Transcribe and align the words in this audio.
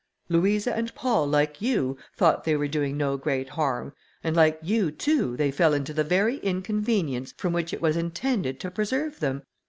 Louisa 0.29 0.73
and 0.75 0.95
Paul, 0.95 1.27
like 1.27 1.61
you, 1.61 1.95
thought 2.17 2.43
they 2.43 2.55
were 2.55 2.67
doing 2.67 2.97
no 2.97 3.17
great 3.17 3.49
harm, 3.49 3.93
and 4.23 4.35
like 4.35 4.57
you, 4.63 4.89
too, 4.89 5.37
they 5.37 5.51
fell 5.51 5.75
into 5.75 5.93
the 5.93 6.03
very 6.03 6.37
inconvenience 6.37 7.35
from 7.37 7.53
which 7.53 7.71
it 7.71 7.83
was 7.83 7.95
intended 7.95 8.59
to 8.61 8.71
preserve 8.71 9.19
them. 9.19 9.43